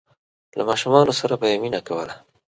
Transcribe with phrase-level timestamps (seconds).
[0.57, 2.15] له ماشومانو سره به یې مینه کوله.